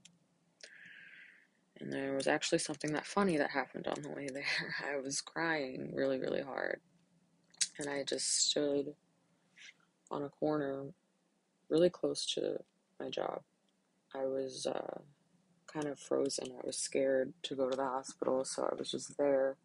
And 1.81 1.91
there 1.91 2.13
was 2.13 2.27
actually 2.27 2.60
something 2.60 2.93
that 2.93 3.05
funny 3.05 3.38
that 3.38 3.51
happened 3.51 3.88
on 3.88 4.01
the 4.01 4.10
way 4.10 4.29
there. 4.31 4.46
I 4.89 5.01
was 5.01 5.20
crying 5.20 5.91
really, 5.93 6.17
really 6.17 6.41
hard. 6.41 6.79
And 7.77 7.89
I 7.89 8.03
just 8.03 8.50
stood 8.50 8.96
on 10.10 10.24
a 10.24 10.29
corner 10.29 10.86
really 11.70 11.89
close 11.89 12.25
to 12.36 12.58
my 13.01 13.10
job. 13.10 13.41
I 14.15 14.24
was 14.25 14.65
uh, 14.65 15.01
kind 15.72 15.88
of 15.88 16.00
frozen. 16.00 16.48
I 16.51 16.66
was 16.66 16.78
scared 16.78 17.34
to 17.44 17.56
go 17.56 17.70
to 17.70 17.75
the 17.75 17.84
hospital, 17.84 18.44
so 18.46 18.68
I 18.72 18.75
was 18.75 18.92
just 18.92 19.18
there. 19.18 19.58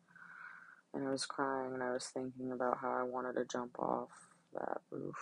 And 0.94 1.06
I 1.06 1.10
was 1.10 1.26
crying 1.26 1.74
and 1.74 1.82
I 1.82 1.92
was 1.92 2.06
thinking 2.06 2.52
about 2.52 2.78
how 2.78 2.90
I 2.90 3.02
wanted 3.02 3.34
to 3.34 3.44
jump 3.44 3.78
off 3.78 4.08
that 4.54 4.80
roof. 4.90 5.16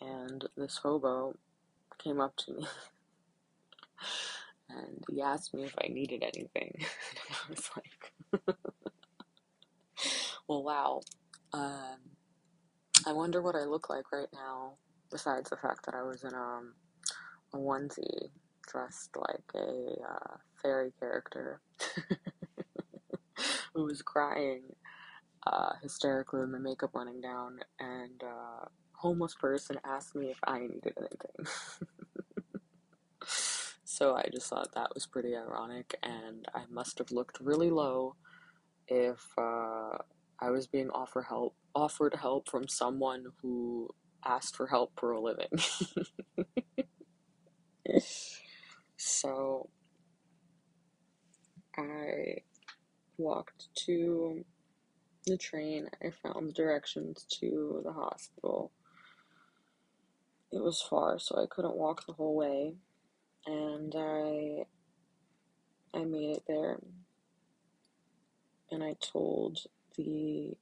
And 0.00 0.44
this 0.56 0.78
hobo 0.78 1.36
came 1.98 2.20
up 2.20 2.36
to 2.36 2.52
me 2.52 2.66
and 4.68 5.04
he 5.08 5.22
asked 5.22 5.54
me 5.54 5.64
if 5.64 5.74
I 5.82 5.88
needed 5.88 6.22
anything. 6.22 6.74
and 6.78 6.86
I 7.30 7.50
was 7.50 7.70
like, 7.76 8.56
well, 10.48 10.64
wow. 10.64 11.00
Um, 11.52 11.98
I 13.06 13.12
wonder 13.12 13.40
what 13.40 13.54
I 13.54 13.64
look 13.64 13.88
like 13.88 14.10
right 14.12 14.28
now, 14.32 14.72
besides 15.12 15.50
the 15.50 15.56
fact 15.56 15.86
that 15.86 15.94
I 15.94 16.02
was 16.02 16.24
in 16.24 16.34
um, 16.34 16.74
a 17.52 17.56
onesie 17.56 18.30
dressed 18.70 19.16
like 19.16 19.44
a 19.54 19.96
uh, 20.02 20.36
fairy 20.62 20.92
character 20.98 21.60
who 23.74 23.84
was 23.84 24.02
crying 24.02 24.62
uh, 25.46 25.72
hysterically 25.82 26.40
with 26.40 26.50
my 26.50 26.58
makeup 26.58 26.90
running 26.94 27.20
down, 27.20 27.58
and 27.78 28.22
uh, 28.22 28.64
homeless 28.92 29.34
person 29.34 29.78
asked 29.84 30.14
me 30.14 30.30
if 30.30 30.38
I 30.46 30.60
needed 30.60 30.94
anything. 30.98 31.46
So 33.94 34.16
I 34.16 34.28
just 34.32 34.50
thought 34.50 34.74
that 34.74 34.92
was 34.92 35.06
pretty 35.06 35.36
ironic, 35.36 35.94
and 36.02 36.46
I 36.52 36.64
must 36.68 36.98
have 36.98 37.12
looked 37.12 37.38
really 37.38 37.70
low 37.70 38.16
if 38.88 39.22
uh, 39.38 39.98
I 40.40 40.50
was 40.50 40.66
being 40.66 40.90
offer 40.90 41.22
help, 41.22 41.54
offered 41.76 42.16
help 42.16 42.48
from 42.48 42.66
someone 42.66 43.26
who 43.40 43.88
asked 44.24 44.56
for 44.56 44.66
help 44.66 44.98
for 44.98 45.12
a 45.12 45.20
living. 45.20 45.46
so 49.24 49.70
I 51.78 52.42
walked 53.16 53.74
to 53.86 54.44
the 55.26 55.38
train. 55.38 55.88
I 56.02 56.10
found 56.10 56.48
the 56.48 56.52
directions 56.52 57.24
to 57.40 57.80
the 57.84 57.92
hospital. 57.92 58.70
It 60.52 60.62
was 60.62 60.82
far, 60.82 61.18
so 61.18 61.42
I 61.42 61.46
couldn't 61.48 61.76
walk 61.76 62.04
the 62.06 62.12
whole 62.12 62.36
way 62.36 62.74
and 63.46 63.94
I 63.96 64.66
I 65.98 66.04
made 66.04 66.36
it 66.36 66.42
there 66.46 66.78
and 68.70 68.84
I 68.84 68.94
told 69.00 69.60
the 69.96 70.52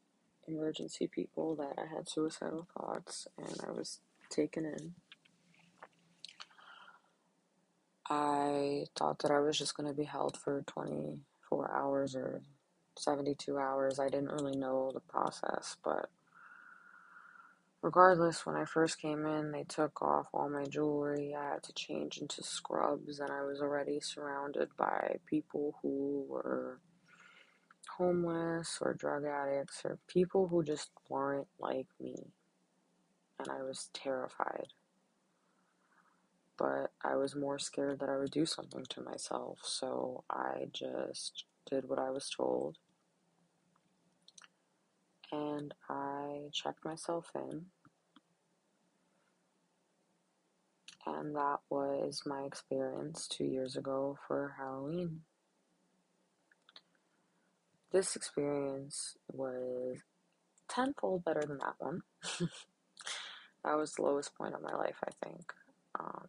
emergency 0.47 1.09
people 1.09 1.57
that 1.57 1.83
I 1.83 1.93
had 1.93 2.09
suicidal 2.09 2.69
thoughts 2.79 3.27
and 3.39 3.57
I 3.67 3.73
was 3.73 3.99
taken 4.31 4.65
in. 4.65 4.95
I 8.09 8.87
thought 8.97 9.21
that 9.21 9.31
I 9.31 9.41
was 9.41 9.59
just 9.59 9.77
going 9.77 9.89
to 9.89 9.95
be 9.97 10.05
held 10.05 10.37
for 10.37 10.63
24 10.67 11.75
hours 11.75 12.17
or 12.17 12.43
72 12.99 13.59
hours. 13.59 13.99
I 13.99 14.09
didn't 14.09 14.33
really 14.33 14.57
know 14.57 14.91
the 14.93 15.01
process, 15.01 15.77
but 15.85 16.11
Regardless, 17.83 18.47
when 18.47 18.57
I 18.57 18.65
first 18.65 19.01
came 19.01 19.27
in, 19.27 19.51
they 19.53 19.65
took 19.65 20.03
off 20.03 20.29
all 20.33 20.49
my 20.49 20.65
jewelry. 20.65 21.35
I 21.35 21.55
had 21.55 21.65
to 21.65 21.73
change 21.73 22.19
into 22.19 22.43
scrubs, 22.43 23.19
and 23.19 23.31
I 23.31 23.43
was 23.43 23.61
already 23.61 24.01
surrounded 24.01 24.69
by 24.77 25.17
people 25.27 25.77
who 25.83 26.25
were 26.29 26.81
homeless 27.99 28.79
or 28.81 28.95
drug 28.95 29.25
addicts 29.25 29.83
or 29.85 29.99
people 30.09 30.49
who 30.49 30.63
just 30.63 30.91
weren't 31.09 31.49
like 31.61 31.89
me. 32.01 32.17
And 33.39 33.49
I 33.49 33.63
was 33.63 33.91
terrified. 33.95 34.69
But 36.59 36.93
I 37.03 37.17
was 37.17 37.35
more 37.35 37.59
scared 37.59 38.01
that 38.01 38.09
I 38.09 38.19
would 38.19 38.31
do 38.31 38.47
something 38.47 38.85
to 38.91 39.03
myself, 39.03 39.61
so 39.63 40.25
I 40.31 40.67
just 40.73 41.45
did 41.69 41.89
what 41.89 41.99
I 41.99 42.11
was 42.11 42.29
told 42.29 42.79
and 45.33 45.73
I 45.89 46.49
checked 46.53 46.85
myself 46.85 47.31
in. 47.35 47.67
And 51.05 51.35
that 51.35 51.59
was 51.69 52.23
my 52.27 52.43
experience 52.43 53.27
two 53.27 53.45
years 53.45 53.77
ago 53.77 54.19
for 54.29 54.55
Halloween. 54.59 55.23
This 57.91 58.15
experience 58.15 59.17
was 59.33 59.99
tenfold 60.69 61.25
better 61.25 61.43
than 61.45 61.59
that 61.59 61.75
one. 61.79 62.03
that 63.65 63.77
was 63.77 63.93
the 63.93 64.03
lowest 64.03 64.35
point 64.37 64.55
of 64.55 64.63
my 64.63 64.75
life, 64.75 64.97
I 65.05 65.27
think. 65.27 65.53
Um, 65.99 66.29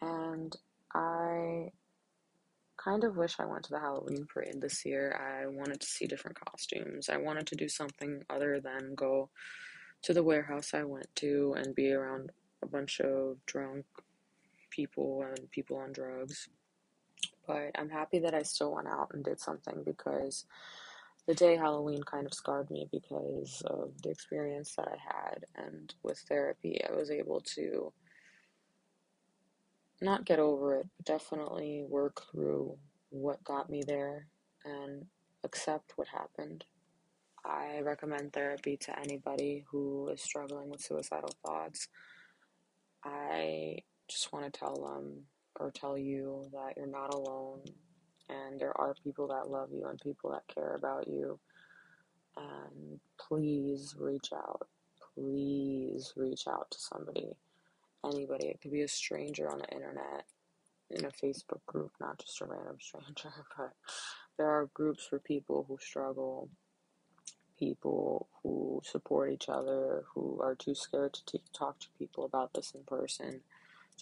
and 0.00 0.56
I 0.94 1.72
kind 2.76 3.04
of 3.04 3.16
wish 3.16 3.36
I 3.38 3.44
went 3.44 3.64
to 3.64 3.70
the 3.70 3.80
Halloween 3.80 4.26
parade 4.26 4.60
this 4.60 4.84
year. 4.86 5.18
I 5.20 5.46
wanted 5.46 5.80
to 5.80 5.86
see 5.86 6.06
different 6.06 6.40
costumes. 6.40 7.08
I 7.08 7.18
wanted 7.18 7.46
to 7.48 7.56
do 7.56 7.68
something 7.68 8.24
other 8.30 8.60
than 8.60 8.94
go 8.94 9.28
to 10.02 10.14
the 10.14 10.22
warehouse 10.22 10.72
I 10.72 10.84
went 10.84 11.14
to 11.16 11.54
and 11.58 11.74
be 11.74 11.92
around 11.92 12.32
a 12.62 12.66
bunch 12.66 13.00
of 13.00 13.36
drunk 13.46 13.84
people 14.70 15.24
and 15.28 15.50
people 15.50 15.76
on 15.76 15.92
drugs. 15.92 16.48
But 17.46 17.72
I'm 17.76 17.90
happy 17.90 18.18
that 18.20 18.34
I 18.34 18.42
still 18.42 18.74
went 18.74 18.88
out 18.88 19.10
and 19.12 19.24
did 19.24 19.40
something 19.40 19.82
because 19.84 20.46
the 21.26 21.34
day 21.34 21.56
Halloween 21.56 22.02
kind 22.02 22.26
of 22.26 22.32
scarred 22.32 22.70
me 22.70 22.88
because 22.90 23.62
of 23.66 23.92
the 24.02 24.10
experience 24.10 24.74
that 24.76 24.88
I 24.88 24.96
had. 24.96 25.44
And 25.56 25.94
with 26.02 26.18
therapy, 26.28 26.80
I 26.88 26.92
was 26.94 27.10
able 27.10 27.40
to 27.56 27.92
not 30.00 30.24
get 30.24 30.38
over 30.38 30.76
it, 30.76 30.86
but 30.96 31.06
definitely 31.06 31.84
work 31.88 32.22
through 32.30 32.76
what 33.10 33.42
got 33.44 33.68
me 33.68 33.82
there 33.86 34.26
and 34.64 35.06
accept 35.44 35.92
what 35.96 36.08
happened. 36.08 36.64
I 37.44 37.80
recommend 37.80 38.32
therapy 38.32 38.76
to 38.78 38.98
anybody 38.98 39.64
who 39.70 40.08
is 40.08 40.20
struggling 40.20 40.70
with 40.70 40.82
suicidal 40.82 41.34
thoughts. 41.44 41.88
I 43.04 43.78
just 44.08 44.32
want 44.32 44.52
to 44.52 44.58
tell 44.58 44.74
them 44.74 45.24
or 45.58 45.70
tell 45.70 45.96
you 45.96 46.48
that 46.52 46.74
you're 46.76 46.86
not 46.86 47.14
alone 47.14 47.62
and 48.28 48.60
there 48.60 48.78
are 48.78 48.94
people 49.02 49.28
that 49.28 49.50
love 49.50 49.70
you 49.72 49.86
and 49.86 49.98
people 50.00 50.30
that 50.30 50.54
care 50.54 50.74
about 50.76 51.08
you. 51.08 51.38
And 52.36 53.00
please 53.18 53.94
reach 53.98 54.30
out. 54.34 54.68
Please 55.14 56.12
reach 56.16 56.46
out 56.46 56.70
to 56.70 56.78
somebody 56.78 57.36
anybody. 58.04 58.48
It 58.48 58.60
could 58.60 58.72
be 58.72 58.82
a 58.82 58.88
stranger 58.88 59.50
on 59.50 59.58
the 59.58 59.68
internet, 59.68 60.24
in 60.90 61.04
a 61.04 61.08
Facebook 61.08 61.64
group, 61.66 61.92
not 62.00 62.18
just 62.18 62.40
a 62.40 62.44
random 62.44 62.76
stranger, 62.80 63.32
but 63.56 63.72
there 64.36 64.48
are 64.48 64.70
groups 64.74 65.06
for 65.06 65.18
people 65.18 65.64
who 65.68 65.78
struggle, 65.80 66.50
people 67.58 68.28
who 68.42 68.80
support 68.84 69.32
each 69.32 69.48
other, 69.48 70.04
who 70.14 70.40
are 70.42 70.54
too 70.54 70.74
scared 70.74 71.14
to 71.14 71.24
t- 71.26 71.44
talk 71.56 71.78
to 71.80 71.88
people 71.98 72.24
about 72.24 72.52
this 72.54 72.72
in 72.74 72.82
person. 72.84 73.40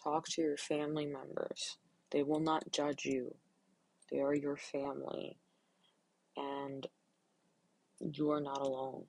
Talk 0.03 0.29
to 0.29 0.43
your 0.43 0.57
family 0.57 1.07
members. 1.07 1.77
They 2.11 2.23
will 2.23 2.41
not 2.41 2.71
judge 2.71 3.05
you. 3.05 3.35
They 4.11 4.21
are 4.21 4.35
your 4.35 4.57
family. 4.57 5.39
And 6.37 6.87
you 8.01 8.31
are 8.31 8.41
not 8.41 8.61
alone. 8.61 9.05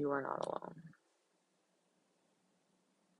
You 0.00 0.10
are 0.12 0.22
not 0.22 0.46
alone. 0.46 0.89